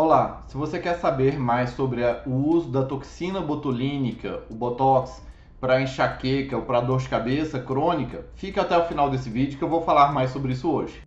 Olá, 0.00 0.44
se 0.46 0.56
você 0.56 0.78
quer 0.78 0.94
saber 1.00 1.36
mais 1.40 1.70
sobre 1.70 2.02
o 2.24 2.30
uso 2.30 2.68
da 2.68 2.84
toxina 2.84 3.40
botulínica, 3.40 4.44
o 4.48 4.54
Botox, 4.54 5.20
para 5.60 5.82
enxaqueca 5.82 6.56
ou 6.56 6.62
para 6.62 6.80
dor 6.80 7.00
de 7.00 7.08
cabeça 7.08 7.58
crônica, 7.58 8.24
fica 8.36 8.62
até 8.62 8.78
o 8.78 8.84
final 8.84 9.10
desse 9.10 9.28
vídeo 9.28 9.58
que 9.58 9.64
eu 9.64 9.68
vou 9.68 9.82
falar 9.82 10.12
mais 10.12 10.30
sobre 10.30 10.52
isso 10.52 10.70
hoje. 10.70 11.02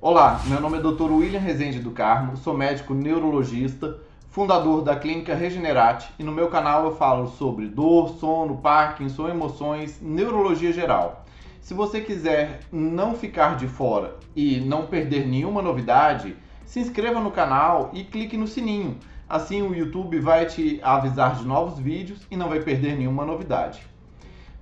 Olá, 0.00 0.40
meu 0.46 0.62
nome 0.62 0.78
é 0.78 0.80
Dr. 0.80 1.12
William 1.12 1.40
Rezende 1.40 1.80
do 1.80 1.90
Carmo, 1.90 2.34
sou 2.38 2.56
médico 2.56 2.94
neurologista, 2.94 3.98
fundador 4.30 4.80
da 4.80 4.96
clínica 4.96 5.34
Regenerate 5.34 6.10
e 6.18 6.24
no 6.24 6.32
meu 6.32 6.48
canal 6.48 6.86
eu 6.86 6.96
falo 6.96 7.28
sobre 7.28 7.66
dor, 7.66 8.14
sono, 8.18 8.56
Parkinson, 8.56 9.28
emoções, 9.28 10.00
neurologia 10.00 10.72
geral. 10.72 11.26
Se 11.68 11.74
você 11.74 12.00
quiser 12.00 12.60
não 12.72 13.14
ficar 13.14 13.54
de 13.58 13.68
fora 13.68 14.16
e 14.34 14.58
não 14.58 14.86
perder 14.86 15.26
nenhuma 15.26 15.60
novidade, 15.60 16.34
se 16.64 16.80
inscreva 16.80 17.20
no 17.20 17.30
canal 17.30 17.90
e 17.92 18.04
clique 18.04 18.38
no 18.38 18.46
sininho. 18.46 18.96
Assim 19.28 19.60
o 19.60 19.74
YouTube 19.74 20.18
vai 20.18 20.46
te 20.46 20.80
avisar 20.82 21.34
de 21.34 21.44
novos 21.44 21.78
vídeos 21.78 22.26
e 22.30 22.38
não 22.38 22.48
vai 22.48 22.60
perder 22.60 22.96
nenhuma 22.96 23.26
novidade. 23.26 23.82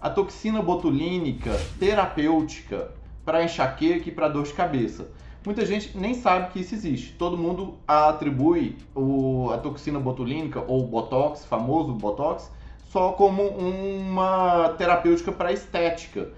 A 0.00 0.10
toxina 0.10 0.60
botulínica 0.60 1.52
terapêutica 1.78 2.90
para 3.24 3.44
enxaqueca 3.44 4.08
e 4.08 4.12
para 4.12 4.26
dor 4.26 4.42
de 4.42 4.52
cabeça. 4.52 5.08
Muita 5.44 5.64
gente 5.64 5.96
nem 5.96 6.12
sabe 6.12 6.50
que 6.50 6.58
isso 6.58 6.74
existe. 6.74 7.12
Todo 7.12 7.38
mundo 7.38 7.74
atribui 7.86 8.78
o, 8.96 9.52
a 9.52 9.58
toxina 9.58 10.00
botulínica 10.00 10.64
ou 10.66 10.84
botox, 10.84 11.44
famoso 11.44 11.92
botox, 11.92 12.50
só 12.88 13.12
como 13.12 13.44
uma 13.44 14.70
terapêutica 14.70 15.30
para 15.30 15.52
estética 15.52 16.32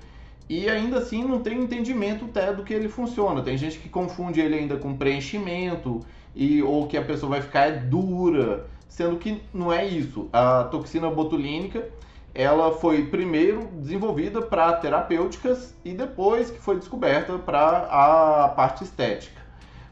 e 0.49 0.69
ainda 0.69 0.99
assim 0.99 1.25
não 1.25 1.41
tem 1.41 1.61
entendimento 1.61 2.25
até 2.25 2.53
do 2.53 2.63
que 2.63 2.73
ele 2.73 2.89
funciona. 2.89 3.43
Tem 3.43 3.57
gente 3.57 3.79
que 3.79 3.89
confunde 3.89 4.41
ele 4.41 4.55
ainda 4.55 4.77
com 4.77 4.97
preenchimento 4.97 6.01
e 6.35 6.63
ou 6.63 6.87
que 6.87 6.97
a 6.97 7.03
pessoa 7.03 7.31
vai 7.31 7.43
ficar 7.43 7.71
dura, 7.87 8.67
sendo 8.89 9.17
que 9.17 9.43
não 9.53 9.73
é 9.73 9.87
isso. 9.87 10.29
A 10.33 10.65
toxina 10.65 11.11
botulínica 11.11 11.87
ela 12.35 12.73
foi 12.73 13.07
primeiro 13.07 13.69
desenvolvida 13.75 14.41
para 14.41 14.73
terapêuticas 14.75 15.75
e 15.85 15.93
depois 15.93 16.51
que 16.51 16.59
foi 16.59 16.77
descoberta 16.77 17.37
para 17.39 17.89
a 17.91 18.49
parte 18.51 18.85
estética. 18.85 19.41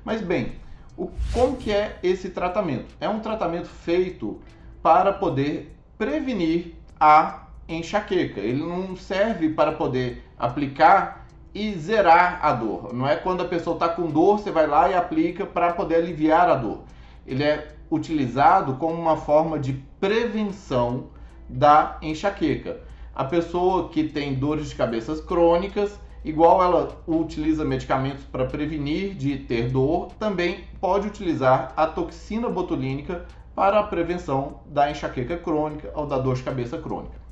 Mas 0.04 0.20
bem, 0.20 0.52
o, 0.96 1.10
como 1.32 1.56
que 1.56 1.72
é 1.72 1.98
esse 2.02 2.30
tratamento? 2.30 2.94
É 3.00 3.08
um 3.08 3.18
tratamento 3.18 3.66
feito 3.66 4.40
para 4.82 5.12
poder 5.12 5.74
prevenir 5.98 6.74
a 7.00 7.45
enxaqueca. 7.68 8.40
Ele 8.40 8.62
não 8.62 8.96
serve 8.96 9.50
para 9.50 9.72
poder 9.72 10.22
aplicar 10.38 11.26
e 11.54 11.72
zerar 11.74 12.40
a 12.42 12.52
dor. 12.52 12.92
Não 12.92 13.08
é 13.08 13.16
quando 13.16 13.42
a 13.42 13.46
pessoa 13.46 13.74
está 13.74 13.88
com 13.88 14.08
dor, 14.08 14.38
você 14.38 14.50
vai 14.50 14.66
lá 14.66 14.90
e 14.90 14.94
aplica 14.94 15.46
para 15.46 15.72
poder 15.72 15.96
aliviar 15.96 16.48
a 16.48 16.54
dor. 16.54 16.80
Ele 17.26 17.42
é 17.42 17.74
utilizado 17.90 18.74
como 18.74 18.94
uma 18.94 19.16
forma 19.16 19.58
de 19.58 19.72
prevenção 19.98 21.08
da 21.48 21.96
enxaqueca. 22.02 22.80
A 23.14 23.24
pessoa 23.24 23.88
que 23.88 24.04
tem 24.04 24.34
dores 24.34 24.68
de 24.68 24.74
cabeças 24.74 25.20
crônicas, 25.20 25.98
igual 26.22 26.62
ela 26.62 27.02
utiliza 27.06 27.64
medicamentos 27.64 28.24
para 28.24 28.44
prevenir 28.44 29.14
de 29.14 29.38
ter 29.38 29.70
dor, 29.70 30.08
também 30.18 30.64
pode 30.80 31.06
utilizar 31.06 31.72
a 31.74 31.86
toxina 31.86 32.50
botulínica 32.50 33.24
para 33.54 33.80
a 33.80 33.84
prevenção 33.84 34.60
da 34.66 34.90
enxaqueca 34.90 35.38
crônica 35.38 35.90
ou 35.94 36.06
da 36.06 36.18
dor 36.18 36.34
de 36.34 36.42
cabeça 36.42 36.76
crônica. 36.76 37.25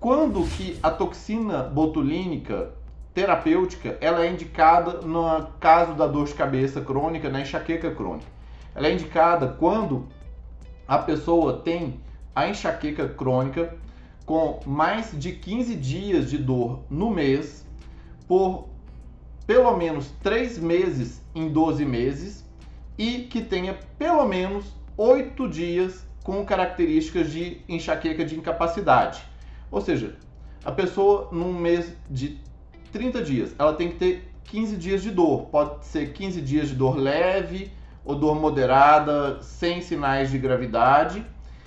Quando 0.00 0.46
que 0.56 0.78
a 0.80 0.92
toxina 0.92 1.64
botulínica 1.64 2.72
terapêutica 3.12 3.98
ela 4.00 4.24
é 4.24 4.30
indicada 4.30 5.00
no 5.00 5.48
caso 5.58 5.94
da 5.94 6.06
dor 6.06 6.26
de 6.26 6.34
cabeça 6.34 6.80
crônica, 6.80 7.28
na 7.28 7.40
enxaqueca 7.40 7.90
crônica? 7.90 8.28
Ela 8.76 8.86
é 8.86 8.92
indicada 8.92 9.48
quando 9.48 10.06
a 10.86 10.98
pessoa 10.98 11.54
tem 11.64 11.98
a 12.32 12.48
enxaqueca 12.48 13.08
crônica 13.08 13.74
com 14.24 14.60
mais 14.64 15.10
de 15.18 15.32
15 15.32 15.74
dias 15.74 16.30
de 16.30 16.38
dor 16.38 16.84
no 16.88 17.10
mês, 17.10 17.66
por 18.28 18.68
pelo 19.48 19.76
menos 19.76 20.12
3 20.22 20.60
meses 20.60 21.20
em 21.34 21.48
12 21.48 21.84
meses 21.84 22.44
e 22.96 23.22
que 23.22 23.40
tenha 23.40 23.76
pelo 23.98 24.24
menos 24.26 24.76
8 24.96 25.48
dias 25.48 26.06
com 26.22 26.44
características 26.44 27.32
de 27.32 27.62
enxaqueca 27.68 28.24
de 28.24 28.36
incapacidade. 28.36 29.26
Ou 29.70 29.80
seja, 29.80 30.16
a 30.64 30.72
pessoa 30.72 31.28
num 31.32 31.52
mês 31.52 31.92
de 32.10 32.38
30 32.92 33.22
dias, 33.22 33.54
ela 33.58 33.74
tem 33.74 33.90
que 33.90 33.96
ter 33.96 34.32
15 34.44 34.76
dias 34.76 35.02
de 35.02 35.10
dor. 35.10 35.46
Pode 35.46 35.84
ser 35.86 36.12
15 36.12 36.40
dias 36.40 36.68
de 36.68 36.74
dor 36.74 36.96
leve 36.96 37.70
ou 38.04 38.14
dor 38.14 38.34
moderada, 38.34 39.42
sem 39.42 39.82
sinais 39.82 40.30
de 40.30 40.38
gravidade, 40.38 41.24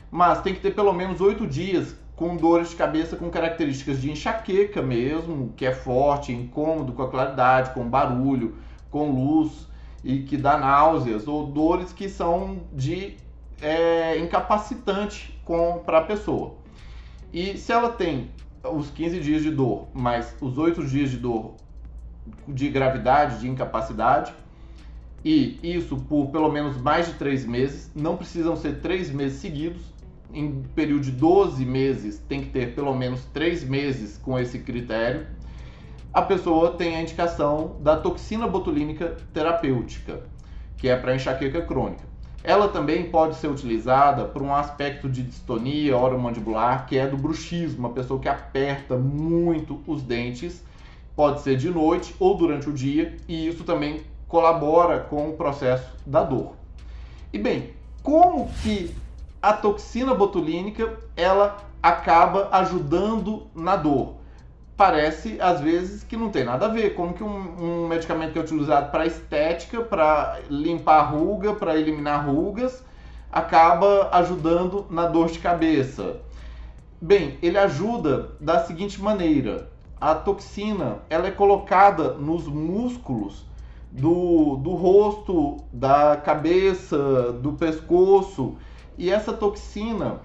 mas 0.10 0.42
tem 0.42 0.54
que 0.54 0.60
ter 0.60 0.72
pelo 0.72 0.92
menos 0.92 1.22
8 1.22 1.46
dias 1.46 1.96
com 2.16 2.36
dores 2.36 2.70
de 2.70 2.76
cabeça 2.76 3.16
com 3.16 3.30
características 3.30 4.02
de 4.02 4.12
enxaqueca 4.12 4.82
mesmo, 4.82 5.54
que 5.56 5.66
é 5.66 5.74
forte, 5.74 6.32
incômodo 6.32 6.94
com 6.94 7.04
a 7.04 7.10
claridade, 7.10 7.72
com 7.74 7.88
barulho, 7.88 8.56
com 8.90 9.12
luz 9.12 9.68
e 10.04 10.20
que 10.20 10.38
dá 10.38 10.58
náuseas, 10.58 11.28
ou 11.28 11.48
dores 11.48 11.94
que 11.94 12.10
são 12.10 12.62
de 12.74 13.18
é, 13.62 14.18
incapacitante 14.18 15.40
para 15.86 16.00
a 16.00 16.02
pessoa. 16.02 16.61
E 17.34 17.58
se 17.58 17.72
ela 17.72 17.90
tem 17.90 18.30
os 18.64 18.90
15 18.92 19.20
dias 19.20 19.42
de 19.42 19.52
dor, 19.52 19.88
mais 19.94 20.36
os 20.42 20.58
8 20.58 20.86
dias 20.86 21.10
de 21.10 21.18
dor 21.18 21.56
de 22.48 22.70
gravidade, 22.70 23.40
de 23.40 23.50
incapacidade, 23.50 24.34
e 25.24 25.60
isso 25.64 25.98
por 25.98 26.28
pelo 26.28 26.52
menos 26.52 26.78
mais 26.78 27.08
de 27.08 27.14
3 27.14 27.46
meses, 27.46 27.92
não 27.96 28.18
precisam 28.18 28.56
ser 28.56 28.82
3 28.82 29.12
meses 29.12 29.40
seguidos, 29.40 29.82
em 30.34 30.64
período 30.76 31.04
de 31.04 31.12
12 31.12 31.66
meses 31.66 32.20
tem 32.20 32.42
que 32.42 32.50
ter 32.50 32.74
pelo 32.76 32.94
menos 32.96 33.24
3 33.34 33.64
meses 33.64 34.18
com 34.18 34.38
esse 34.38 34.60
critério, 34.60 35.28
a 36.14 36.22
pessoa 36.22 36.72
tem 36.72 36.96
a 36.98 37.02
indicação 37.02 37.78
da 37.80 37.96
toxina 37.96 38.46
botulínica 38.46 39.16
terapêutica, 39.34 40.24
que 40.76 40.90
é 40.90 40.96
para 40.98 41.16
enxaqueca 41.16 41.62
crônica. 41.62 42.11
Ela 42.44 42.68
também 42.68 43.10
pode 43.10 43.36
ser 43.36 43.48
utilizada 43.48 44.26
por 44.26 44.42
um 44.42 44.54
aspecto 44.54 45.08
de 45.08 45.22
distonia 45.22 45.96
oromandibular, 45.96 46.88
que 46.88 46.98
é 46.98 47.06
do 47.06 47.16
bruxismo, 47.16 47.80
uma 47.80 47.94
pessoa 47.94 48.20
que 48.20 48.28
aperta 48.28 48.98
muito 48.98 49.80
os 49.86 50.02
dentes, 50.02 50.64
pode 51.16 51.42
ser 51.42 51.56
de 51.56 51.70
noite 51.70 52.16
ou 52.20 52.36
durante 52.36 52.68
o 52.68 52.74
dia, 52.74 53.16
e 53.28 53.48
isso 53.48 53.64
também 53.64 54.02
colabora 54.28 55.02
com 55.02 55.30
o 55.30 55.34
processo 55.34 55.96
da 56.06 56.24
dor. 56.24 56.56
E 57.32 57.38
bem, 57.38 57.74
como 58.02 58.50
que 58.64 58.92
a 59.42 59.54
toxina 59.54 60.16
botulínica 60.16 60.98
ela 61.16 61.58
acaba 61.82 62.50
ajudando 62.52 63.48
na 63.54 63.76
dor? 63.76 64.21
Parece 64.82 65.40
às 65.40 65.62
vezes 65.62 66.04
que 66.04 66.18
não 66.18 66.32
tem 66.32 66.44
nada 66.44 66.66
a 66.66 66.70
ver. 66.70 66.96
Como 66.96 67.14
que 67.14 67.24
um, 67.24 67.84
um 67.84 67.88
medicamento 67.88 68.34
que 68.34 68.40
é 68.40 68.42
utilizado 68.42 68.90
para 68.90 69.06
estética, 69.06 69.80
para 69.82 70.40
limpar 70.50 71.02
ruga, 71.04 71.54
para 71.54 71.78
eliminar 71.78 72.28
rugas, 72.28 72.84
acaba 73.32 74.10
ajudando 74.12 74.88
na 74.90 75.06
dor 75.06 75.30
de 75.30 75.38
cabeça? 75.38 76.20
Bem, 77.00 77.38
ele 77.44 77.60
ajuda 77.60 78.32
da 78.40 78.64
seguinte 78.64 79.00
maneira: 79.00 79.70
a 80.00 80.16
toxina 80.16 80.98
ela 81.12 81.28
é 81.28 81.32
colocada 81.32 82.14
nos 82.14 82.48
músculos 82.48 83.46
do, 83.92 84.56
do 84.56 84.72
rosto, 84.72 85.58
da 85.72 86.18
cabeça, 86.18 87.34
do 87.34 87.54
pescoço, 87.54 88.56
e 88.98 89.12
essa 89.12 89.32
toxina 89.32 90.22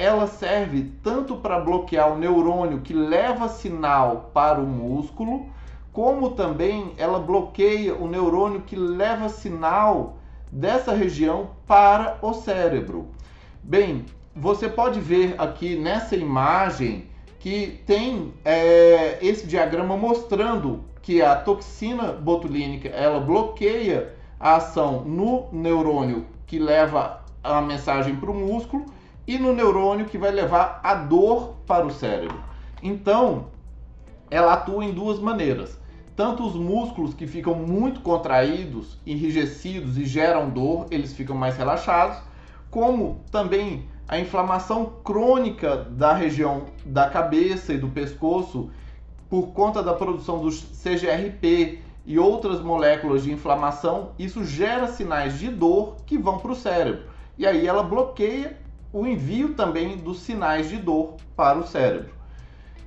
ela 0.00 0.26
serve 0.26 0.90
tanto 1.02 1.36
para 1.36 1.60
bloquear 1.60 2.10
o 2.10 2.16
neurônio 2.16 2.80
que 2.80 2.94
leva 2.94 3.50
sinal 3.50 4.30
para 4.32 4.58
o 4.58 4.66
músculo, 4.66 5.44
como 5.92 6.30
também 6.30 6.94
ela 6.96 7.18
bloqueia 7.18 7.94
o 7.94 8.08
neurônio 8.08 8.62
que 8.62 8.74
leva 8.74 9.28
sinal 9.28 10.16
dessa 10.50 10.94
região 10.94 11.50
para 11.66 12.16
o 12.22 12.32
cérebro. 12.32 13.08
Bem, 13.62 14.06
você 14.34 14.70
pode 14.70 14.98
ver 15.00 15.34
aqui 15.36 15.76
nessa 15.76 16.16
imagem 16.16 17.04
que 17.38 17.82
tem 17.84 18.32
é, 18.42 19.18
esse 19.20 19.46
diagrama 19.46 19.98
mostrando 19.98 20.82
que 21.02 21.20
a 21.20 21.36
toxina 21.36 22.10
botulínica 22.10 22.88
ela 22.88 23.20
bloqueia 23.20 24.14
a 24.38 24.56
ação 24.56 25.02
no 25.04 25.48
neurônio 25.52 26.24
que 26.46 26.58
leva 26.58 27.22
a 27.44 27.60
mensagem 27.60 28.16
para 28.16 28.30
o 28.30 28.34
músculo 28.34 28.86
e 29.30 29.38
no 29.38 29.52
neurônio 29.52 30.06
que 30.06 30.18
vai 30.18 30.32
levar 30.32 30.80
a 30.82 30.92
dor 30.92 31.54
para 31.64 31.86
o 31.86 31.90
cérebro. 31.92 32.42
Então, 32.82 33.46
ela 34.28 34.54
atua 34.54 34.84
em 34.84 34.92
duas 34.92 35.20
maneiras. 35.20 35.78
Tanto 36.16 36.44
os 36.44 36.56
músculos 36.56 37.14
que 37.14 37.28
ficam 37.28 37.54
muito 37.54 38.00
contraídos, 38.00 38.98
enrijecidos 39.06 39.96
e 39.96 40.04
geram 40.04 40.50
dor, 40.50 40.88
eles 40.90 41.12
ficam 41.12 41.36
mais 41.36 41.56
relaxados, 41.56 42.20
como 42.72 43.20
também 43.30 43.88
a 44.08 44.18
inflamação 44.18 44.94
crônica 45.04 45.76
da 45.76 46.12
região 46.12 46.64
da 46.84 47.08
cabeça 47.08 47.72
e 47.72 47.78
do 47.78 47.86
pescoço 47.86 48.68
por 49.28 49.52
conta 49.52 49.80
da 49.80 49.94
produção 49.94 50.40
do 50.40 50.50
CGRP, 50.50 51.78
e 52.04 52.18
outras 52.18 52.60
moléculas 52.60 53.22
de 53.22 53.30
inflamação, 53.30 54.10
isso 54.18 54.44
gera 54.44 54.88
sinais 54.88 55.38
de 55.38 55.46
dor 55.48 55.98
que 56.04 56.18
vão 56.18 56.38
para 56.38 56.50
o 56.50 56.56
cérebro. 56.56 57.04
E 57.38 57.46
aí 57.46 57.64
ela 57.64 57.84
bloqueia 57.84 58.58
o 58.92 59.06
envio 59.06 59.54
também 59.54 59.96
dos 59.96 60.20
sinais 60.20 60.68
de 60.68 60.76
dor 60.76 61.16
para 61.36 61.58
o 61.58 61.66
cérebro. 61.66 62.10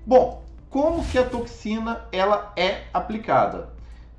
Bom, 0.06 0.44
como 0.70 1.06
que 1.06 1.18
a 1.18 1.24
toxina 1.24 2.06
ela 2.12 2.52
é 2.56 2.84
aplicada? 2.94 3.70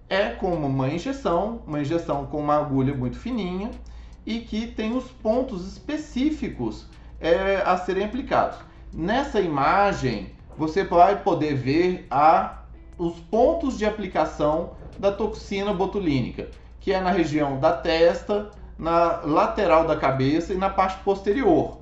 É 0.08 0.30
com 0.30 0.54
uma 0.54 0.88
injeção, 0.88 1.62
uma 1.66 1.80
injeção 1.80 2.26
com 2.26 2.40
uma 2.40 2.56
agulha 2.56 2.94
muito 2.94 3.18
fininha 3.18 3.70
e 4.24 4.40
que 4.40 4.66
tem 4.66 4.96
os 4.96 5.10
pontos 5.10 5.66
específicos 5.66 6.86
é, 7.20 7.56
a 7.64 7.76
serem 7.76 8.04
aplicados. 8.04 8.58
Nessa 8.92 9.40
imagem 9.40 10.32
você 10.56 10.84
vai 10.84 11.22
poder 11.22 11.54
ver 11.54 12.06
a, 12.10 12.62
os 12.96 13.18
pontos 13.18 13.76
de 13.76 13.84
aplicação 13.84 14.74
da 14.98 15.10
toxina 15.10 15.74
botulínica, 15.74 16.48
que 16.80 16.92
é 16.92 17.00
na 17.00 17.10
região 17.10 17.58
da 17.58 17.72
testa, 17.72 18.50
na 18.78 19.20
lateral 19.24 19.86
da 19.86 19.96
cabeça 19.96 20.52
e 20.52 20.56
na 20.56 20.68
parte 20.68 21.02
posterior. 21.04 21.78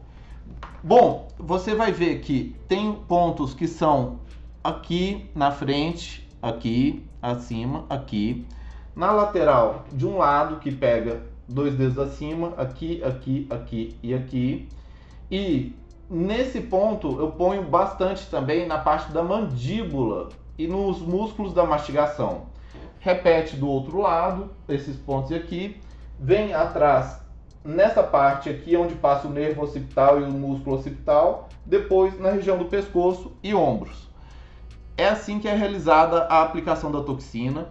Bom, 0.82 1.28
você 1.38 1.74
vai 1.74 1.92
ver 1.92 2.20
que 2.20 2.56
tem 2.68 2.92
pontos 2.92 3.54
que 3.54 3.68
são 3.68 4.20
aqui 4.62 5.30
na 5.34 5.50
frente, 5.50 6.28
aqui, 6.40 7.06
acima, 7.20 7.84
aqui. 7.88 8.46
Na 8.94 9.10
lateral 9.10 9.84
de 9.92 10.06
um 10.06 10.18
lado, 10.18 10.56
que 10.56 10.70
pega 10.70 11.22
dois 11.48 11.74
dedos 11.74 11.98
acima, 11.98 12.52
aqui, 12.56 13.02
aqui, 13.02 13.46
aqui 13.48 13.96
e 14.02 14.14
aqui. 14.14 14.68
E 15.30 15.74
nesse 16.10 16.60
ponto 16.60 17.18
eu 17.18 17.30
ponho 17.30 17.62
bastante 17.62 18.28
também 18.28 18.66
na 18.66 18.78
parte 18.78 19.12
da 19.12 19.22
mandíbula 19.22 20.28
e 20.58 20.66
nos 20.66 20.98
músculos 20.98 21.54
da 21.54 21.64
mastigação. 21.64 22.46
Repete 23.00 23.56
do 23.56 23.68
outro 23.68 24.00
lado, 24.00 24.50
esses 24.68 24.96
pontos 24.96 25.32
aqui, 25.32 25.80
vem 26.22 26.54
atrás 26.54 27.20
nessa 27.64 28.00
parte 28.00 28.48
aqui 28.48 28.76
onde 28.76 28.94
passa 28.94 29.26
o 29.26 29.30
nervo 29.30 29.62
occipital 29.62 30.20
e 30.20 30.22
o 30.22 30.30
músculo 30.30 30.76
occipital, 30.76 31.48
depois 31.66 32.18
na 32.18 32.30
região 32.30 32.56
do 32.56 32.66
pescoço 32.66 33.32
e 33.42 33.52
ombros. 33.52 34.08
É 34.96 35.08
assim 35.08 35.40
que 35.40 35.48
é 35.48 35.54
realizada 35.54 36.22
a 36.24 36.42
aplicação 36.42 36.92
da 36.92 37.02
toxina. 37.02 37.68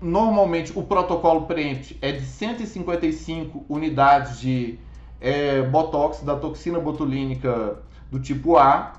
Normalmente 0.00 0.72
o 0.78 0.84
protocolo 0.84 1.46
preente 1.46 1.98
é 2.00 2.12
de 2.12 2.24
155 2.24 3.64
unidades 3.68 4.38
de 4.38 4.78
é, 5.20 5.62
botox 5.62 6.22
da 6.22 6.36
toxina 6.36 6.78
botulínica 6.78 7.78
do 8.08 8.20
tipo 8.20 8.56
A 8.56 8.92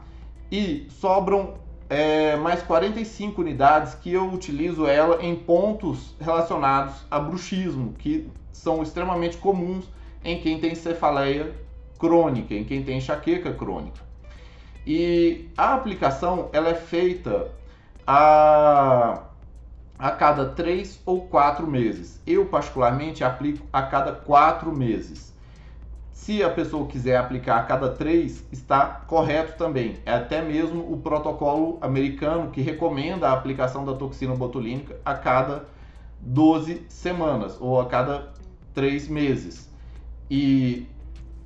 e 0.52 0.88
sobram 0.90 1.54
é, 1.90 2.36
mais 2.36 2.62
45 2.64 3.42
unidades 3.42 3.96
que 3.96 4.12
eu 4.12 4.32
utilizo 4.32 4.86
ela 4.86 5.24
em 5.24 5.36
pontos 5.36 6.16
relacionados 6.20 6.96
a 7.10 7.20
bruxismo, 7.20 7.94
que 7.94 8.30
são 8.52 8.84
extremamente 8.84 9.38
comuns 9.38 9.86
em 10.24 10.42
quem 10.42 10.60
tem 10.60 10.76
cefaleia 10.76 11.54
crônica, 11.98 12.54
em 12.54 12.64
quem 12.64 12.84
tem 12.84 12.98
enxaqueca 12.98 13.54
crônica. 13.54 14.06
E 14.86 15.50
a 15.58 15.74
aplicação 15.74 16.50
ela 16.54 16.70
é 16.70 16.76
feita 16.76 17.52
a, 18.06 19.24
a 19.98 20.12
cada 20.12 20.50
3 20.50 21.02
ou 21.06 21.28
4 21.28 21.68
meses. 21.68 22.22
Eu, 22.26 22.46
particularmente, 22.46 23.24
aplico 23.24 23.66
a 23.72 23.82
cada 23.82 24.14
4 24.14 24.74
meses. 24.76 25.34
Se 26.18 26.44
a 26.44 26.50
pessoa 26.50 26.88
quiser 26.88 27.16
aplicar 27.16 27.58
a 27.58 27.64
cada 27.64 27.90
três, 27.90 28.44
está 28.52 28.86
correto 28.86 29.56
também. 29.56 29.98
É 30.06 30.12
até 30.12 30.42
mesmo 30.42 30.92
o 30.92 30.98
protocolo 30.98 31.78
americano 31.80 32.50
que 32.50 32.60
recomenda 32.60 33.30
a 33.30 33.34
aplicação 33.34 33.86
da 33.86 33.94
toxina 33.94 34.36
botulínica 34.36 35.00
a 35.06 35.14
cada 35.14 35.68
12 36.20 36.86
semanas 36.90 37.56
ou 37.62 37.80
a 37.80 37.86
cada 37.86 38.34
3 38.74 39.08
meses. 39.08 39.72
E 40.30 40.88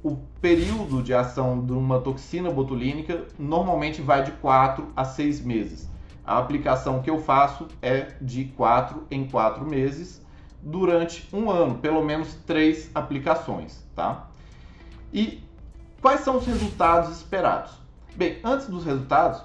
o 0.02 0.16
período 0.42 1.04
de 1.04 1.14
ação 1.14 1.64
de 1.64 1.74
uma 1.74 2.00
toxina 2.00 2.50
botulínica 2.50 3.28
normalmente 3.38 4.02
vai 4.02 4.24
de 4.24 4.32
4 4.32 4.88
a 4.96 5.04
6 5.06 5.42
meses. 5.42 5.88
A 6.26 6.40
aplicação 6.40 7.04
que 7.04 7.10
eu 7.10 7.20
faço 7.20 7.68
é 7.84 8.14
de 8.20 8.46
4 8.46 9.06
em 9.12 9.28
4 9.28 9.64
meses 9.64 10.26
durante 10.64 11.28
um 11.36 11.52
ano, 11.52 11.76
pelo 11.76 12.02
menos 12.02 12.34
3 12.48 12.90
aplicações, 12.96 13.86
tá? 13.94 14.31
E 15.14 15.44
quais 16.02 16.22
são 16.22 16.38
os 16.38 16.46
resultados 16.46 17.18
esperados? 17.18 17.72
Bem, 18.16 18.40
antes 18.44 18.68
dos 18.68 18.86
resultados, 18.86 19.42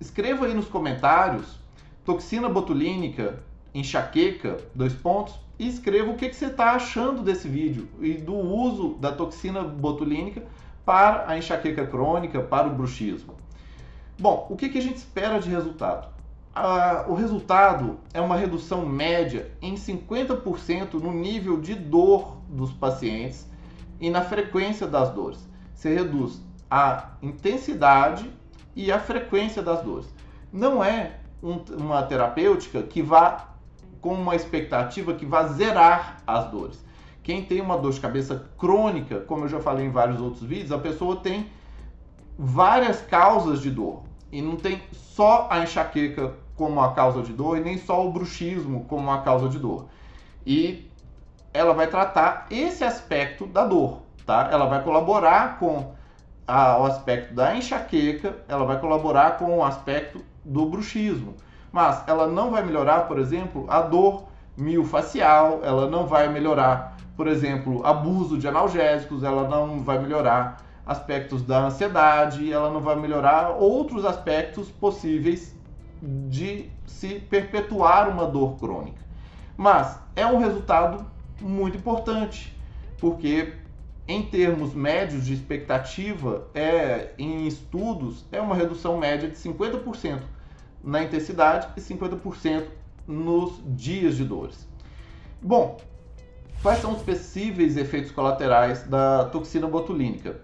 escreva 0.00 0.46
aí 0.46 0.54
nos 0.54 0.66
comentários 0.66 1.58
toxina 2.04 2.48
botulínica, 2.48 3.42
enxaqueca, 3.74 4.56
dois 4.74 4.94
pontos, 4.94 5.34
e 5.58 5.68
escreva 5.68 6.10
o 6.10 6.14
que, 6.14 6.28
que 6.28 6.36
você 6.36 6.46
está 6.46 6.72
achando 6.72 7.22
desse 7.22 7.48
vídeo 7.48 7.88
e 8.00 8.14
do 8.14 8.34
uso 8.34 8.94
da 8.94 9.12
toxina 9.12 9.62
botulínica 9.62 10.42
para 10.86 11.28
a 11.28 11.36
enxaqueca 11.36 11.86
crônica, 11.86 12.40
para 12.40 12.68
o 12.68 12.74
bruxismo. 12.74 13.34
Bom, 14.18 14.46
o 14.48 14.56
que, 14.56 14.68
que 14.68 14.78
a 14.78 14.82
gente 14.82 14.96
espera 14.96 15.38
de 15.38 15.50
resultado? 15.50 16.08
Ah, 16.54 17.04
o 17.08 17.14
resultado 17.14 17.98
é 18.14 18.20
uma 18.20 18.36
redução 18.36 18.86
média 18.86 19.50
em 19.60 19.74
50% 19.74 20.94
no 20.94 21.12
nível 21.12 21.60
de 21.60 21.74
dor 21.74 22.38
dos 22.48 22.72
pacientes 22.72 23.46
e 24.00 24.10
na 24.10 24.22
frequência 24.22 24.86
das 24.86 25.10
dores. 25.10 25.48
Você 25.74 25.94
reduz 25.94 26.40
a 26.70 27.10
intensidade 27.22 28.30
e 28.74 28.92
a 28.92 28.98
frequência 28.98 29.62
das 29.62 29.82
dores. 29.82 30.12
Não 30.52 30.82
é 30.82 31.18
um, 31.42 31.60
uma 31.76 32.02
terapêutica 32.02 32.82
que 32.82 33.02
vá 33.02 33.48
com 34.00 34.14
uma 34.14 34.36
expectativa 34.36 35.14
que 35.14 35.26
vá 35.26 35.44
zerar 35.48 36.18
as 36.26 36.46
dores. 36.50 36.84
Quem 37.22 37.44
tem 37.44 37.60
uma 37.60 37.76
dor 37.76 37.92
de 37.92 38.00
cabeça 38.00 38.48
crônica, 38.56 39.20
como 39.20 39.44
eu 39.44 39.48
já 39.48 39.60
falei 39.60 39.86
em 39.86 39.90
vários 39.90 40.20
outros 40.20 40.42
vídeos, 40.42 40.72
a 40.72 40.78
pessoa 40.78 41.16
tem 41.16 41.50
várias 42.38 43.00
causas 43.02 43.60
de 43.60 43.70
dor. 43.70 44.02
E 44.30 44.40
não 44.40 44.56
tem 44.56 44.80
só 44.92 45.46
a 45.50 45.62
enxaqueca 45.62 46.34
como 46.54 46.80
a 46.80 46.92
causa 46.92 47.22
de 47.22 47.32
dor 47.32 47.58
e 47.58 47.60
nem 47.60 47.78
só 47.78 48.06
o 48.06 48.12
bruxismo 48.12 48.84
como 48.84 49.10
a 49.10 49.18
causa 49.18 49.48
de 49.48 49.58
dor. 49.58 49.86
E 50.46 50.87
ela 51.52 51.72
vai 51.74 51.86
tratar 51.86 52.46
esse 52.50 52.84
aspecto 52.84 53.46
da 53.46 53.64
dor, 53.64 54.02
tá? 54.26 54.48
Ela 54.50 54.66
vai 54.66 54.82
colaborar 54.82 55.58
com 55.58 55.92
a, 56.46 56.78
o 56.78 56.86
aspecto 56.86 57.34
da 57.34 57.56
enxaqueca, 57.56 58.36
ela 58.48 58.64
vai 58.64 58.78
colaborar 58.80 59.38
com 59.38 59.58
o 59.58 59.64
aspecto 59.64 60.24
do 60.44 60.66
bruxismo, 60.66 61.34
mas 61.70 62.02
ela 62.06 62.26
não 62.26 62.50
vai 62.50 62.64
melhorar, 62.64 63.00
por 63.08 63.18
exemplo, 63.18 63.66
a 63.68 63.82
dor 63.82 64.24
miofascial, 64.56 65.60
ela 65.62 65.88
não 65.88 66.06
vai 66.06 66.28
melhorar, 66.28 66.96
por 67.16 67.26
exemplo, 67.26 67.84
abuso 67.86 68.38
de 68.38 68.48
analgésicos, 68.48 69.22
ela 69.22 69.48
não 69.48 69.80
vai 69.80 69.98
melhorar 69.98 70.58
aspectos 70.86 71.42
da 71.42 71.66
ansiedade, 71.66 72.50
ela 72.50 72.70
não 72.70 72.80
vai 72.80 72.96
melhorar 72.96 73.50
outros 73.50 74.06
aspectos 74.06 74.70
possíveis 74.70 75.54
de 76.02 76.70
se 76.86 77.20
perpetuar 77.20 78.08
uma 78.08 78.26
dor 78.26 78.56
crônica. 78.58 78.98
Mas 79.56 80.00
é 80.16 80.26
um 80.26 80.38
resultado 80.38 81.04
muito 81.40 81.76
importante, 81.76 82.56
porque 82.98 83.52
em 84.08 84.22
termos 84.22 84.72
médios 84.74 85.26
de 85.26 85.34
expectativa, 85.34 86.48
é, 86.54 87.10
em 87.18 87.46
estudos, 87.46 88.24
é 88.32 88.40
uma 88.40 88.54
redução 88.54 88.96
média 88.96 89.28
de 89.28 89.36
50% 89.36 90.20
na 90.82 91.02
intensidade 91.02 91.68
e 91.76 91.80
50% 91.80 92.68
nos 93.06 93.60
dias 93.66 94.16
de 94.16 94.24
dores. 94.24 94.66
Bom, 95.42 95.76
quais 96.62 96.80
são 96.80 96.94
os 96.94 97.02
possíveis 97.02 97.76
efeitos 97.76 98.10
colaterais 98.10 98.82
da 98.84 99.26
toxina 99.26 99.66
botulínica? 99.66 100.40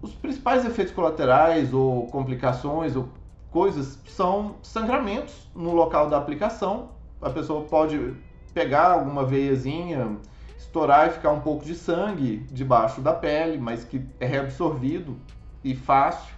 Os 0.00 0.14
principais 0.14 0.64
efeitos 0.64 0.94
colaterais 0.94 1.74
ou 1.74 2.06
complicações 2.06 2.94
ou 2.94 3.08
coisas 3.50 3.98
são 4.06 4.54
sangramentos 4.62 5.34
no 5.54 5.74
local 5.74 6.08
da 6.08 6.16
aplicação. 6.16 6.90
A 7.20 7.30
pessoa 7.30 7.64
pode 7.64 8.14
pegar 8.52 8.92
alguma 8.92 9.24
veiazinha, 9.24 10.16
estourar 10.56 11.08
e 11.08 11.12
ficar 11.12 11.30
um 11.30 11.40
pouco 11.40 11.64
de 11.64 11.74
sangue 11.74 12.46
debaixo 12.50 13.00
da 13.00 13.12
pele, 13.12 13.58
mas 13.58 13.84
que 13.84 14.04
é 14.20 14.26
reabsorvido 14.26 15.16
e 15.62 15.74
fácil. 15.74 16.34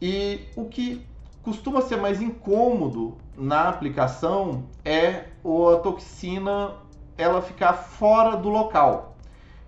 E 0.00 0.46
o 0.56 0.64
que 0.64 1.06
costuma 1.42 1.80
ser 1.82 1.96
mais 1.96 2.20
incômodo 2.20 3.16
na 3.36 3.68
aplicação 3.68 4.64
é 4.84 5.24
a 5.44 5.76
toxina 5.78 6.74
ela 7.16 7.42
ficar 7.42 7.72
fora 7.72 8.36
do 8.36 8.48
local. 8.48 9.16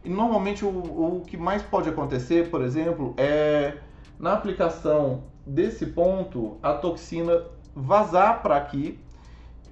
E 0.05 0.09
normalmente 0.09 0.65
o, 0.65 0.69
o 0.69 1.23
que 1.27 1.37
mais 1.37 1.63
pode 1.63 1.89
acontecer, 1.89 2.51
por 2.51 2.63
exemplo, 2.63 3.15
é 3.17 3.79
na 4.19 4.33
aplicação 4.33 5.25
desse 5.47 5.87
ponto 5.87 6.59
a 6.63 6.75
toxina 6.75 7.43
vazar 7.75 8.43
para 8.43 8.57
aqui 8.57 8.99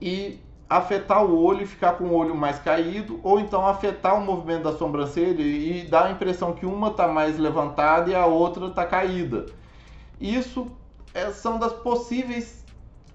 e 0.01 0.41
afetar 0.77 1.25
o 1.25 1.39
olho 1.39 1.63
e 1.63 1.67
ficar 1.67 1.93
com 1.93 2.05
o 2.05 2.15
olho 2.15 2.35
mais 2.35 2.59
caído, 2.59 3.21
ou 3.23 3.39
então 3.39 3.67
afetar 3.67 4.17
o 4.17 4.25
movimento 4.25 4.65
da 4.65 4.73
sobrancelha 4.73 5.43
e 5.43 5.87
dar 5.89 6.07
a 6.07 6.11
impressão 6.11 6.53
que 6.53 6.65
uma 6.65 6.89
está 6.89 7.07
mais 7.07 7.39
levantada 7.39 8.11
e 8.11 8.15
a 8.15 8.27
outra 8.27 8.67
está 8.67 8.85
caída. 8.87 9.47
Isso 10.21 10.71
é, 11.13 11.31
são 11.31 11.59
das 11.59 11.73
possíveis 11.73 12.65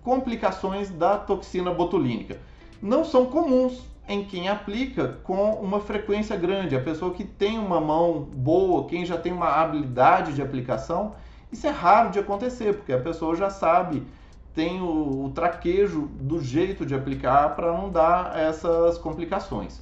complicações 0.03 0.89
da 0.89 1.17
toxina 1.17 1.73
botulínica. 1.73 2.39
Não 2.81 3.03
são 3.03 3.25
comuns 3.25 3.83
em 4.07 4.23
quem 4.23 4.47
aplica 4.47 5.17
com 5.23 5.53
uma 5.55 5.79
frequência 5.79 6.37
grande. 6.37 6.75
A 6.75 6.81
pessoa 6.81 7.13
que 7.13 7.23
tem 7.23 7.57
uma 7.57 7.81
mão 7.81 8.21
boa, 8.21 8.85
quem 8.87 9.05
já 9.05 9.17
tem 9.17 9.33
uma 9.33 9.49
habilidade 9.49 10.33
de 10.33 10.41
aplicação, 10.41 11.15
isso 11.51 11.65
é 11.65 11.71
raro 11.71 12.11
de 12.11 12.19
acontecer, 12.19 12.73
porque 12.73 12.93
a 12.93 12.99
pessoa 12.99 13.35
já 13.35 13.49
sabe, 13.49 14.05
tem 14.57 14.81
o, 14.81 15.25
o 15.25 15.31
traquejo 15.35 16.09
do 16.19 16.41
jeito 16.41 16.83
de 16.83 16.95
aplicar 16.95 17.55
para 17.55 17.71
não 17.71 17.91
dar 17.91 18.35
essas 18.35 18.97
complicações. 18.97 19.79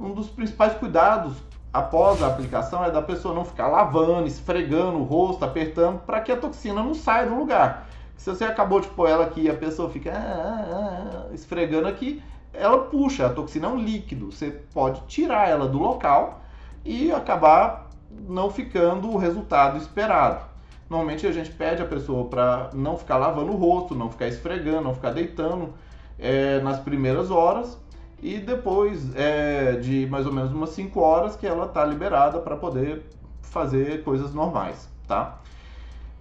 Um 0.00 0.14
dos 0.14 0.26
principais 0.28 0.72
cuidados 0.72 1.34
após 1.70 2.22
a 2.22 2.28
aplicação 2.28 2.82
é 2.82 2.90
da 2.90 3.02
pessoa 3.02 3.34
não 3.34 3.44
ficar 3.44 3.68
lavando, 3.68 4.26
esfregando 4.26 4.96
o 4.96 5.04
rosto, 5.04 5.44
apertando, 5.44 5.98
para 5.98 6.22
que 6.22 6.32
a 6.32 6.36
toxina 6.38 6.82
não 6.82 6.94
saia 6.94 7.26
do 7.26 7.34
lugar. 7.34 7.88
Se 8.16 8.30
você 8.30 8.44
acabou 8.44 8.80
de 8.80 8.88
pôr 8.88 9.06
ela 9.06 9.26
aqui 9.26 9.42
e 9.42 9.50
a 9.50 9.54
pessoa 9.54 9.90
fica 9.90 10.10
ah, 10.10 10.16
ah, 10.16 11.26
ah, 11.30 11.34
esfregando 11.34 11.86
aqui, 11.86 12.22
ela 12.54 12.84
puxa, 12.84 13.26
a 13.26 13.30
toxina 13.30 13.66
é 13.66 13.70
um 13.70 13.76
líquido. 13.76 14.32
Você 14.32 14.50
pode 14.72 15.02
tirar 15.02 15.50
ela 15.50 15.68
do 15.68 15.78
local 15.78 16.40
e 16.82 17.12
acabar 17.12 17.90
não 18.10 18.48
ficando 18.48 19.10
o 19.10 19.18
resultado 19.18 19.76
esperado. 19.76 20.55
Normalmente 20.88 21.26
a 21.26 21.32
gente 21.32 21.50
pede 21.50 21.82
a 21.82 21.86
pessoa 21.86 22.28
para 22.28 22.70
não 22.72 22.96
ficar 22.96 23.16
lavando 23.16 23.52
o 23.52 23.56
rosto, 23.56 23.94
não 23.94 24.10
ficar 24.10 24.28
esfregando, 24.28 24.82
não 24.82 24.94
ficar 24.94 25.10
deitando 25.10 25.74
é, 26.18 26.60
nas 26.60 26.78
primeiras 26.78 27.30
horas 27.30 27.76
e 28.22 28.38
depois 28.38 29.14
é, 29.14 29.72
de 29.72 30.06
mais 30.06 30.26
ou 30.26 30.32
menos 30.32 30.52
umas 30.52 30.70
5 30.70 30.98
horas 31.00 31.36
que 31.36 31.46
ela 31.46 31.66
está 31.66 31.84
liberada 31.84 32.38
para 32.38 32.56
poder 32.56 33.02
fazer 33.42 34.02
coisas 34.04 34.32
normais, 34.32 34.88
tá? 35.06 35.40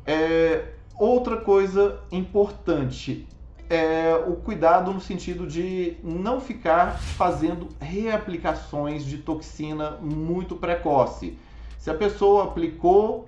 É, 0.06 0.66
outra 1.00 1.38
coisa 1.38 2.00
importante 2.12 3.28
é 3.70 4.16
o 4.28 4.36
cuidado 4.36 4.94
no 4.94 5.02
sentido 5.02 5.48
de 5.48 5.98
não 6.04 6.40
ficar 6.40 7.00
fazendo 7.00 7.68
reaplicações 7.80 9.04
de 9.04 9.18
toxina 9.18 9.98
muito 10.02 10.56
precoce. 10.56 11.38
Se 11.80 11.90
a 11.90 11.96
pessoa 11.96 12.46
aplicou, 12.46 13.26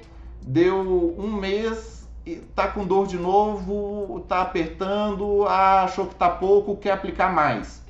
deu 0.47 1.13
um 1.19 1.33
mês, 1.33 2.07
tá 2.55 2.69
com 2.69 2.85
dor 2.85 3.05
de 3.05 3.17
novo, 3.17 4.23
tá 4.29 4.41
apertando, 4.41 5.45
achou 5.45 6.07
que 6.07 6.15
tá 6.15 6.29
pouco, 6.29 6.77
quer 6.77 6.91
aplicar 6.91 7.33
mais. 7.33 7.83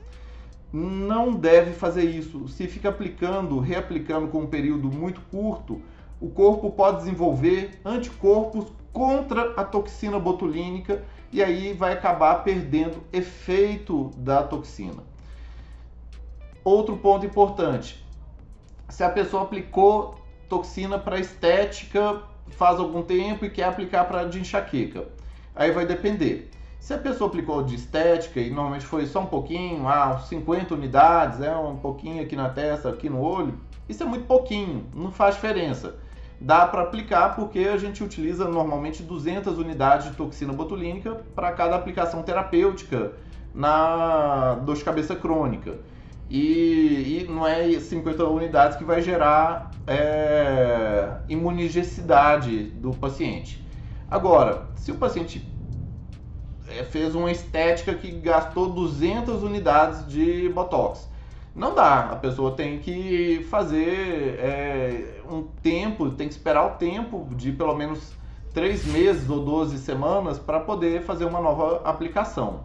Não 0.73 1.33
deve 1.33 1.71
fazer 1.71 2.03
isso. 2.03 2.47
Se 2.47 2.67
fica 2.67 2.89
aplicando, 2.89 3.59
reaplicando 3.59 4.27
com 4.27 4.39
um 4.39 4.47
período 4.47 4.91
muito 4.91 5.21
curto, 5.31 5.81
o 6.19 6.29
corpo 6.29 6.71
pode 6.71 6.97
desenvolver 6.97 7.79
anticorpos 7.85 8.65
contra 8.91 9.53
a 9.55 9.63
toxina 9.63 10.19
botulínica 10.19 11.03
e 11.31 11.43
aí 11.43 11.73
vai 11.73 11.93
acabar 11.93 12.43
perdendo 12.43 13.03
efeito 13.13 14.09
da 14.17 14.41
toxina. 14.41 15.03
Outro 16.63 16.97
ponto 16.97 17.25
importante: 17.25 18.03
se 18.89 19.03
a 19.03 19.09
pessoa 19.09 19.43
aplicou 19.43 20.15
toxina 20.49 20.97
para 20.97 21.19
estética 21.19 22.23
faz 22.51 22.79
algum 22.79 23.01
tempo 23.01 23.45
e 23.45 23.49
quer 23.49 23.65
aplicar 23.65 24.05
para 24.05 24.23
de 24.23 24.39
enxaqueca, 24.39 25.05
aí 25.55 25.71
vai 25.71 25.85
depender. 25.85 26.49
Se 26.79 26.93
a 26.93 26.97
pessoa 26.97 27.27
aplicou 27.27 27.63
de 27.63 27.75
estética 27.75 28.39
e 28.39 28.49
normalmente 28.49 28.85
foi 28.85 29.05
só 29.05 29.21
um 29.21 29.25
pouquinho, 29.25 29.87
ah, 29.87 30.19
50 30.19 30.73
unidades, 30.73 31.41
é 31.41 31.55
um 31.55 31.77
pouquinho 31.77 32.23
aqui 32.23 32.35
na 32.35 32.49
testa, 32.49 32.89
aqui 32.89 33.09
no 33.09 33.21
olho, 33.21 33.59
isso 33.89 34.03
é 34.03 34.05
muito 34.05 34.25
pouquinho, 34.25 34.85
não 34.93 35.11
faz 35.11 35.35
diferença 35.35 35.95
dá 36.39 36.67
para 36.67 36.83
aplicar 36.83 37.35
porque 37.35 37.59
a 37.59 37.77
gente 37.77 38.03
utiliza 38.03 38.47
normalmente 38.47 39.01
200 39.01 39.57
unidades 39.57 40.09
de 40.09 40.15
toxina 40.15 40.53
botulínica 40.53 41.15
para 41.35 41.51
cada 41.51 41.75
aplicação 41.75 42.21
terapêutica 42.21 43.13
na 43.53 44.55
dor 44.55 44.75
de 44.75 44.83
cabeça 44.83 45.15
crônica. 45.15 45.79
E, 46.29 47.24
e, 47.24 47.27
não 47.29 47.48
é 47.48 47.79
50 47.79 48.25
unidades 48.25 48.77
que 48.77 48.84
vai 48.84 49.01
gerar 49.01 49.72
é, 49.86 51.19
do 52.65 52.91
paciente. 52.91 53.65
Agora, 54.10 54.67
se 54.75 54.91
o 54.91 54.96
paciente 54.96 55.48
é, 56.69 56.84
fez 56.84 57.15
uma 57.15 57.31
estética 57.31 57.93
que 57.93 58.12
gastou 58.12 58.69
200 58.69 59.41
unidades 59.41 60.05
de 60.07 60.50
Botox, 60.50 61.07
não 61.55 61.74
dá. 61.74 62.12
A 62.12 62.15
pessoa 62.15 62.51
tem 62.51 62.79
que 62.79 63.46
fazer 63.50 64.38
é, 64.39 65.22
um 65.29 65.43
tempo, 65.63 66.10
tem 66.12 66.27
que 66.27 66.34
esperar 66.34 66.65
o 66.65 66.69
tempo 66.77 67.27
de 67.36 67.51
pelo 67.51 67.75
menos 67.75 68.13
três 68.53 68.86
meses 68.86 69.29
ou 69.29 69.43
12 69.43 69.77
semanas 69.79 70.38
para 70.38 70.60
poder 70.60 71.01
fazer 71.03 71.25
uma 71.25 71.41
nova 71.41 71.81
aplicação. 71.84 72.62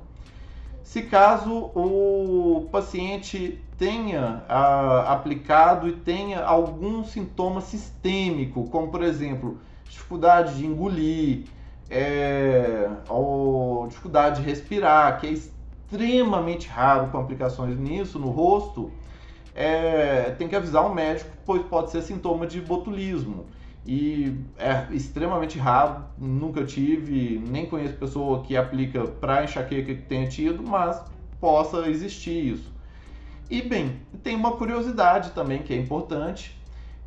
Se 0.83 1.03
caso 1.03 1.71
o 1.75 2.69
paciente 2.71 3.63
tenha 3.79 4.45
a, 4.49 5.13
aplicado 5.13 5.89
e 5.89 5.93
tenha 5.93 6.45
algum 6.45 7.05
sintoma 7.05 7.61
sistêmico, 7.61 8.69
como 8.69 8.89
por 8.89 9.03
exemplo 9.03 9.59
dificuldade 9.89 10.57
de 10.57 10.67
engolir, 10.67 11.45
é, 11.91 12.89
ou 13.09 13.87
dificuldade 13.89 14.41
de 14.41 14.47
respirar, 14.47 15.21
que 15.21 15.27
é 15.27 15.31
extremamente 15.31 16.69
raro 16.69 17.09
com 17.09 17.19
aplicações 17.19 17.79
nisso, 17.79 18.19
no 18.19 18.31
rosto, 18.31 18.91
é, 19.55 20.31
tem 20.39 20.49
que 20.49 20.57
avisar 20.57 20.87
o 20.87 20.95
médico, 20.95 21.31
pois 21.45 21.63
pode 21.63 21.91
ser 21.91 22.01
sintoma 22.03 22.47
de 22.47 22.61
botulismo. 22.61 23.47
E 23.85 24.39
é 24.59 24.87
extremamente 24.93 25.59
raro, 25.59 26.05
nunca 26.17 26.65
tive, 26.65 27.43
nem 27.49 27.67
conheço 27.67 27.95
pessoa 27.95 28.43
que 28.43 28.57
aplica 28.57 29.05
para 29.05 29.43
enxaqueca 29.43 29.95
que 29.95 30.03
tenha 30.03 30.29
tido, 30.29 30.63
mas 30.63 31.03
possa 31.41 31.89
existir 31.89 32.53
isso. 32.53 32.73
E 33.51 33.61
bem, 33.61 34.01
tem 34.23 34.37
uma 34.37 34.53
curiosidade 34.53 35.31
também 35.33 35.63
que 35.63 35.75
é 35.75 35.77
importante, 35.77 36.57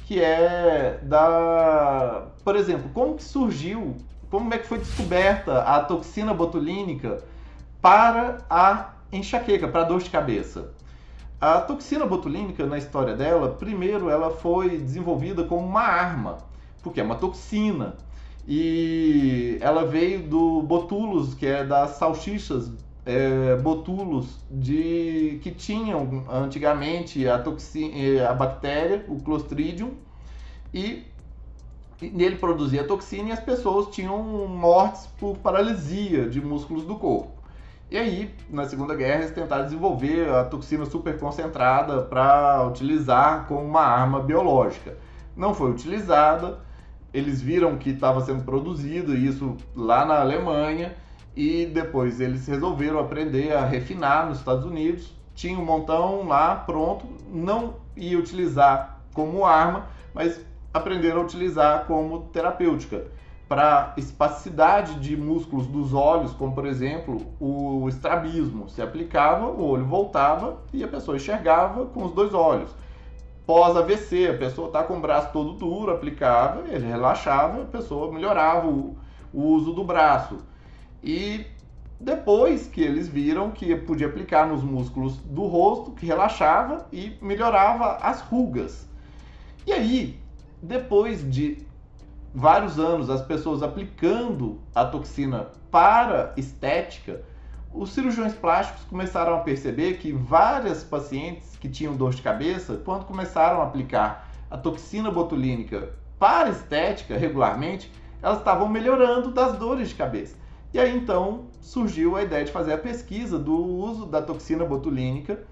que 0.05 0.21
é 0.21 0.99
da, 1.01 2.27
por 2.43 2.55
exemplo, 2.55 2.89
como 2.93 3.15
que 3.15 3.23
surgiu, 3.23 3.95
como 4.29 4.53
é 4.53 4.57
que 4.57 4.67
foi 4.67 4.77
descoberta 4.77 5.61
a 5.61 5.81
toxina 5.81 6.33
botulínica 6.33 7.23
para 7.81 8.39
a 8.49 8.93
enxaqueca, 9.11 9.67
para 9.67 9.81
a 9.81 9.85
dor 9.85 10.01
de 10.01 10.09
cabeça. 10.09 10.73
A 11.39 11.61
toxina 11.61 12.05
botulínica, 12.05 12.65
na 12.65 12.77
história 12.77 13.15
dela, 13.15 13.49
primeiro 13.49 14.09
ela 14.09 14.29
foi 14.29 14.77
desenvolvida 14.77 15.43
como 15.45 15.65
uma 15.65 15.81
arma, 15.81 16.37
porque 16.85 17.01
é 17.01 17.03
uma 17.03 17.15
toxina. 17.15 17.95
E 18.47 19.57
ela 19.59 19.87
veio 19.87 20.21
do 20.21 20.61
botulos, 20.61 21.33
que 21.33 21.47
é 21.47 21.65
das 21.65 21.91
salsichas 21.97 22.71
é, 23.03 23.55
botulos 23.55 24.37
de 24.51 25.39
que 25.41 25.49
tinham 25.49 26.23
antigamente 26.29 27.27
a, 27.27 27.39
toxina, 27.39 28.29
a 28.29 28.33
bactéria, 28.35 29.03
o 29.07 29.19
Clostridium, 29.19 29.93
e 30.71 31.03
nele 31.99 32.35
produzia 32.35 32.83
toxina 32.83 33.29
e 33.29 33.31
as 33.31 33.39
pessoas 33.39 33.87
tinham 33.87 34.21
mortes 34.47 35.07
por 35.19 35.37
paralisia 35.37 36.29
de 36.29 36.39
músculos 36.39 36.85
do 36.85 36.95
corpo. 36.95 37.33
E 37.89 37.97
aí, 37.97 38.31
na 38.47 38.65
Segunda 38.65 38.93
Guerra, 38.93 39.21
eles 39.21 39.31
tentaram 39.31 39.65
desenvolver 39.65 40.29
a 40.29 40.43
toxina 40.43 40.85
super 40.85 41.17
concentrada 41.19 42.03
para 42.03 42.63
utilizar 42.67 43.47
como 43.47 43.61
uma 43.61 43.81
arma 43.81 44.19
biológica. 44.19 44.97
Não 45.35 45.53
foi 45.53 45.71
utilizada, 45.71 46.59
eles 47.15 47.41
viram 47.41 47.77
que 47.77 47.91
estava 47.91 48.19
sendo 48.19 48.43
produzido 48.43 49.15
isso 49.15 49.55
lá 49.73 50.05
na 50.05 50.19
Alemanha 50.19 50.93
e 51.33 51.65
depois 51.65 52.19
eles 52.19 52.45
resolveram 52.45 52.99
aprender 52.99 53.53
a 53.53 53.63
refinar 53.65 54.27
nos 54.27 54.39
Estados 54.39 54.65
Unidos. 54.65 55.13
Tinha 55.33 55.57
um 55.57 55.63
montão 55.63 56.27
lá 56.27 56.55
pronto, 56.55 57.05
não 57.31 57.75
ia 57.95 58.19
utilizar 58.19 58.99
como 59.13 59.45
arma, 59.45 59.87
mas 60.13 60.45
aprenderam 60.73 61.21
a 61.21 61.23
utilizar 61.23 61.85
como 61.85 62.23
terapêutica 62.33 63.05
para 63.47 63.93
espasticidade 63.95 64.99
de 64.99 65.15
músculos 65.15 65.67
dos 65.67 65.93
olhos, 65.93 66.33
como 66.33 66.53
por 66.53 66.65
exemplo 66.65 67.21
o 67.39 67.87
estrabismo. 67.87 68.67
Se 68.67 68.81
aplicava, 68.81 69.45
o 69.45 69.65
olho 69.65 69.85
voltava 69.85 70.57
e 70.73 70.83
a 70.83 70.87
pessoa 70.87 71.15
enxergava 71.15 71.85
com 71.85 72.03
os 72.03 72.11
dois 72.11 72.33
olhos. 72.33 72.75
Pós 73.45 73.77
AVC, 73.77 74.27
a 74.27 74.37
pessoa 74.37 74.67
está 74.67 74.83
com 74.83 74.97
o 74.97 74.99
braço 74.99 75.31
todo 75.31 75.53
duro, 75.53 75.91
aplicava, 75.91 76.63
ele 76.67 76.87
relaxava, 76.87 77.61
a 77.61 77.65
pessoa 77.65 78.11
melhorava 78.11 78.67
o, 78.67 78.97
o 79.31 79.41
uso 79.41 79.71
do 79.71 79.83
braço. 79.83 80.37
E 81.03 81.45
depois 81.99 82.67
que 82.67 82.81
eles 82.81 83.07
viram 83.07 83.51
que 83.51 83.75
podia 83.75 84.07
aplicar 84.07 84.47
nos 84.47 84.63
músculos 84.63 85.17
do 85.17 85.45
rosto, 85.45 85.91
que 85.91 86.05
relaxava 86.05 86.87
e 86.91 87.15
melhorava 87.21 87.97
as 87.97 88.21
rugas. 88.21 88.89
E 89.65 89.71
aí, 89.71 90.19
depois 90.61 91.29
de 91.29 91.65
vários 92.33 92.79
anos 92.79 93.09
as 93.09 93.21
pessoas 93.21 93.63
aplicando 93.63 94.59
a 94.73 94.83
toxina 94.85 95.47
para 95.71 96.33
estética, 96.35 97.21
os 97.77 97.91
cirurgiões 97.91 98.33
plásticos 98.33 98.83
começaram 98.85 99.35
a 99.35 99.39
perceber 99.39 99.97
que 99.97 100.11
várias 100.11 100.83
pacientes 100.83 101.57
que 101.57 101.67
tinham 101.67 101.95
dor 101.95 102.13
de 102.13 102.21
cabeça, 102.21 102.81
quando 102.85 103.05
começaram 103.05 103.61
a 103.61 103.65
aplicar 103.65 104.31
a 104.49 104.57
toxina 104.57 105.11
botulínica 105.11 105.89
para 106.17 106.49
estética 106.49 107.17
regularmente, 107.17 107.91
elas 108.21 108.37
estavam 108.37 108.69
melhorando 108.69 109.31
das 109.31 109.57
dores 109.57 109.89
de 109.89 109.95
cabeça. 109.95 110.37
E 110.73 110.79
aí 110.79 110.95
então 110.95 111.45
surgiu 111.61 112.15
a 112.15 112.23
ideia 112.23 112.45
de 112.45 112.51
fazer 112.51 112.73
a 112.73 112.77
pesquisa 112.77 113.37
do 113.37 113.55
uso 113.55 114.05
da 114.05 114.21
toxina 114.21 114.63
botulínica 114.63 115.43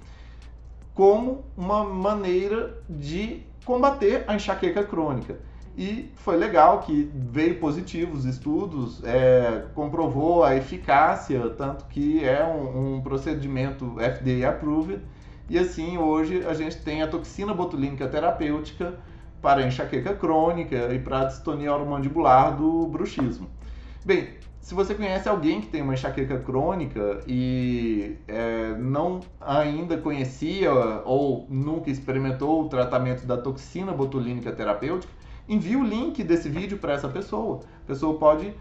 como 0.93 1.43
uma 1.57 1.83
maneira 1.83 2.81
de 2.89 3.43
combater 3.65 4.23
a 4.27 4.35
enxaqueca 4.35 4.83
crônica. 4.83 5.39
E 5.75 6.11
foi 6.15 6.37
legal 6.37 6.81
que 6.81 7.09
veio 7.15 7.59
positivos 7.59 8.25
estudos, 8.25 9.03
é, 9.03 9.65
comprovou 9.73 10.43
a 10.43 10.55
eficácia, 10.55 11.49
tanto 11.51 11.85
que 11.85 12.23
é 12.23 12.45
um, 12.45 12.97
um 12.97 13.01
procedimento 13.01 13.95
FDA 13.97 14.47
approved. 14.47 15.01
E 15.49 15.57
assim, 15.57 15.97
hoje 15.97 16.45
a 16.45 16.53
gente 16.53 16.77
tem 16.77 17.01
a 17.01 17.07
toxina 17.07 17.53
botulínica 17.53 18.07
terapêutica 18.07 18.93
para 19.41 19.65
enxaqueca 19.65 20.13
crônica 20.15 20.93
e 20.93 20.99
para 20.99 21.25
distonia 21.25 21.73
oromandibular 21.73 22.55
do 22.55 22.87
bruxismo. 22.87 23.49
Bem, 24.05 24.29
se 24.61 24.73
você 24.73 24.95
conhece 24.95 25.27
alguém 25.27 25.59
que 25.59 25.67
tem 25.67 25.81
uma 25.81 25.93
enxaqueca 25.93 26.39
crônica 26.39 27.19
e 27.27 28.15
é, 28.27 28.73
não 28.77 29.19
ainda 29.41 29.97
conhecia 29.97 30.71
ou 31.03 31.45
nunca 31.49 31.89
experimentou 31.89 32.63
o 32.63 32.69
tratamento 32.69 33.25
da 33.25 33.35
toxina 33.35 33.91
botulínica 33.91 34.53
terapêutica, 34.53 35.11
envie 35.47 35.75
o 35.75 35.83
link 35.83 36.23
desse 36.23 36.50
vídeo 36.50 36.77
para 36.77 36.93
essa 36.93 37.09
pessoa. 37.09 37.62
A 37.83 37.88
pessoa 37.88 38.17
pode 38.17 38.53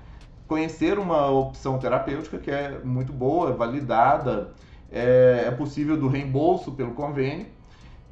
conhecer 0.47 0.99
uma 0.99 1.31
opção 1.31 1.79
terapêutica 1.79 2.39
que 2.39 2.51
é 2.51 2.79
muito 2.85 3.13
boa, 3.13 3.53
validada, 3.53 4.53
é, 4.91 5.45
é 5.47 5.51
possível 5.51 5.97
do 5.97 6.09
reembolso 6.09 6.73
pelo 6.73 6.93
convênio 6.93 7.47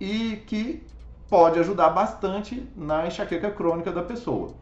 e 0.01 0.43
que 0.47 0.83
pode 1.29 1.59
ajudar 1.59 1.91
bastante 1.91 2.67
na 2.75 3.07
enxaqueca 3.07 3.51
crônica 3.51 3.93
da 3.93 4.03
pessoa. 4.03 4.55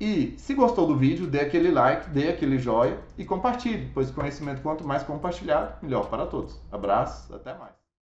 E 0.00 0.34
se 0.36 0.54
gostou 0.54 0.86
do 0.86 0.96
vídeo, 0.96 1.26
dê 1.26 1.40
aquele 1.40 1.70
like, 1.70 2.10
dê 2.10 2.28
aquele 2.28 2.58
joinha 2.58 2.98
e 3.16 3.24
compartilhe, 3.24 3.90
pois 3.94 4.10
conhecimento 4.10 4.60
quanto 4.60 4.86
mais 4.86 5.04
compartilhado, 5.04 5.74
melhor 5.82 6.08
para 6.10 6.26
todos. 6.26 6.60
Abraço, 6.70 7.32
até 7.34 7.56
mais. 7.56 7.83